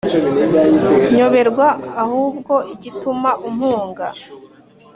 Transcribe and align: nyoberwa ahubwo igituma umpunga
nyoberwa 1.15 1.67
ahubwo 2.03 2.53
igituma 2.73 3.29
umpunga 3.47 4.05